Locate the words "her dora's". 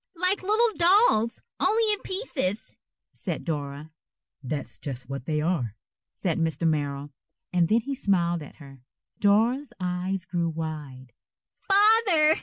8.55-9.73